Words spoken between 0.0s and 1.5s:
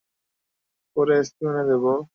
আমি পরে আইসক্রিম